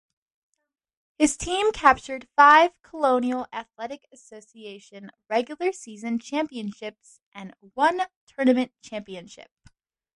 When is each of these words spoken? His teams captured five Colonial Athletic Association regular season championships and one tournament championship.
His 1.19 1.37
teams 1.37 1.73
captured 1.75 2.27
five 2.35 2.71
Colonial 2.81 3.45
Athletic 3.53 4.07
Association 4.11 5.11
regular 5.29 5.71
season 5.71 6.17
championships 6.17 7.19
and 7.35 7.53
one 7.75 8.01
tournament 8.25 8.71
championship. 8.81 9.51